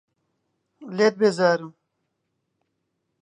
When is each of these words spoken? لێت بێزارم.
لێت 0.97 1.13
بێزارم. 1.19 1.71